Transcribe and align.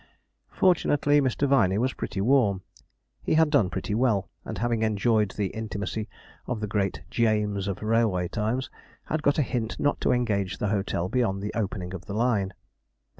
Fortunately 0.55 1.21
Mr. 1.21 1.47
Viney 1.47 1.77
was 1.77 1.93
pretty 1.93 2.19
warm; 2.21 2.63
he 3.21 3.35
had 3.35 3.51
done 3.51 3.69
pretty 3.69 3.93
well; 3.93 4.29
and 4.43 4.57
having 4.57 4.81
enjoyed 4.81 5.29
the 5.37 5.49
intimacy 5.53 6.09
of 6.47 6.59
the 6.59 6.65
great 6.65 7.03
'Jeames' 7.11 7.67
of 7.67 7.83
railway 7.83 8.27
times, 8.27 8.71
had 9.05 9.21
got 9.21 9.37
a 9.37 9.43
hint 9.43 9.79
not 9.79 10.01
to 10.01 10.11
engage 10.11 10.57
the 10.57 10.69
hotel 10.69 11.07
beyond 11.07 11.39
the 11.43 11.53
opening 11.53 11.93
of 11.93 12.05
the 12.07 12.15
line. 12.15 12.51